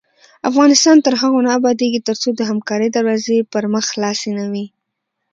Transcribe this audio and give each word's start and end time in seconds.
افغانستان 0.49 0.97
تر 1.05 1.13
هغو 1.21 1.39
نه 1.45 1.51
ابادیږي، 1.59 1.99
ترڅو 2.07 2.29
د 2.35 2.41
همکارۍ 2.49 2.89
دروازې 2.91 3.37
پر 3.51 3.63
مخ 3.73 3.83
خلاصې 3.93 4.31
نه 4.39 4.45
وي. 4.51 4.65